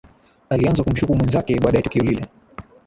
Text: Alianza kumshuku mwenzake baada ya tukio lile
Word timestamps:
Alianza 0.49 0.83
kumshuku 0.83 1.15
mwenzake 1.15 1.59
baada 1.59 1.77
ya 1.77 1.83
tukio 1.83 2.03
lile 2.03 2.25